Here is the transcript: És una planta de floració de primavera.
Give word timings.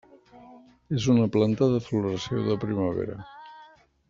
És 0.99 1.05
una 1.15 1.27
planta 1.37 1.69
de 1.75 1.83
floració 1.91 2.43
de 2.49 2.57
primavera. 2.65 3.23